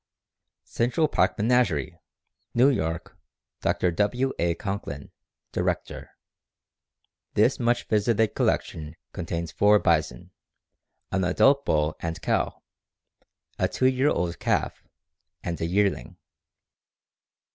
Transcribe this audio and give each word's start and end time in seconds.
Central 0.65 1.07
Park 1.07 1.37
Menagerie, 1.37 1.99
New 2.55 2.69
York, 2.69 3.15
Dr. 3.61 3.91
W. 3.91 4.33
A. 4.39 4.55
Conklin, 4.55 5.11
director. 5.51 6.09
This 7.35 7.59
much 7.59 7.83
visited 7.87 8.33
collection 8.33 8.95
contains 9.13 9.51
four 9.51 9.77
bison, 9.77 10.31
an 11.11 11.23
adult 11.23 11.65
bull 11.65 11.95
and 11.99 12.19
cow, 12.19 12.63
a 13.59 13.67
two 13.67 13.85
year 13.85 14.09
old 14.09 14.39
calf, 14.39 14.83
and 15.43 15.61
a 15.61 15.67
yearling. 15.67 16.17